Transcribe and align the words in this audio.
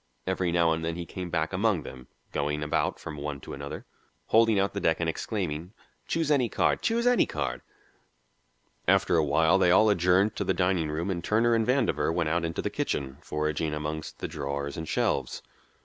Every 0.25 0.51
now 0.51 0.71
and 0.71 0.83
then 0.83 0.95
he 0.95 1.05
came 1.05 1.29
back 1.29 1.53
among 1.53 1.83
them, 1.83 2.07
going 2.31 2.63
about 2.63 2.97
from 2.97 3.17
one 3.17 3.39
to 3.41 3.53
another, 3.53 3.85
holding 4.29 4.57
out 4.57 4.73
the 4.73 4.79
deck 4.79 4.99
and 4.99 5.07
exclaiming, 5.07 5.73
"Choose 6.07 6.31
any 6.31 6.49
card 6.49 6.81
choose 6.81 7.05
any 7.05 7.27
card." 7.27 7.61
After 8.87 9.15
a 9.15 9.23
while 9.23 9.59
they 9.59 9.69
all 9.69 9.91
adjourned 9.91 10.35
to 10.37 10.43
the 10.43 10.55
dining 10.55 10.89
room 10.89 11.11
and 11.11 11.23
Turner 11.23 11.53
and 11.53 11.67
Vandover 11.67 12.11
went 12.11 12.29
out 12.29 12.43
into 12.43 12.63
the 12.63 12.71
kitchen, 12.71 13.17
foraging 13.21 13.75
among 13.75 14.01
the 14.17 14.27
drawers 14.27 14.75
and 14.75 14.87
shelves. 14.89 15.43